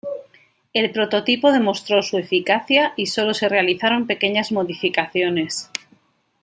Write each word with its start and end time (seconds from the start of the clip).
El 0.73 0.89
prototipo 0.91 1.51
demostró 1.51 2.01
su 2.01 2.17
eficacia 2.17 2.93
y 2.97 3.05
sólo 3.05 3.35
se 3.35 3.47
realizaron 3.49 4.07
pequeñas 4.07 4.51
modificaciones. 4.51 5.69